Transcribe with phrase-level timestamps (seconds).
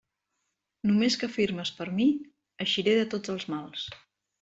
[0.91, 2.09] Només que firmes per mi,
[2.67, 3.91] eixiré de tots els mals.